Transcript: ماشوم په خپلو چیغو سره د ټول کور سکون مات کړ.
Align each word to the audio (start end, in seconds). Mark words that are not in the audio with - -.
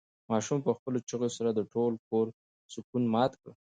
ماشوم 0.31 0.59
په 0.65 0.71
خپلو 0.77 0.97
چیغو 1.07 1.29
سره 1.37 1.49
د 1.53 1.59
ټول 1.73 1.93
کور 2.09 2.25
سکون 2.73 3.03
مات 3.13 3.31
کړ. 3.41 3.49